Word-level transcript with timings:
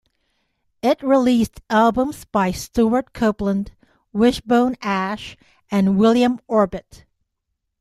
It 0.81 0.99
released 1.03 1.61
albums 1.69 2.25
by 2.25 2.49
Stewart 2.49 3.13
Copeland, 3.13 3.73
Wishbone 4.11 4.75
Ash, 4.81 5.37
and 5.69 5.95
William 5.99 6.39
Orbit. 6.47 7.05